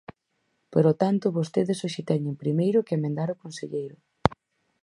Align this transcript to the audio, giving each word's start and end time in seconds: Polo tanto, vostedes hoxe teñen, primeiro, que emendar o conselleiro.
Polo 0.73 0.93
tanto, 1.01 1.35
vostedes 1.37 1.79
hoxe 1.83 2.01
teñen, 2.09 2.41
primeiro, 2.43 2.85
que 2.85 2.95
emendar 2.97 3.29
o 3.31 3.39
conselleiro. 3.43 3.97